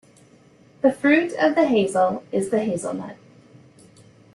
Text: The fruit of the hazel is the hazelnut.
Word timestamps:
The 0.81 0.91
fruit 0.91 1.31
of 1.33 1.53
the 1.53 1.67
hazel 1.67 2.23
is 2.31 2.49
the 2.49 2.65
hazelnut. 2.65 3.17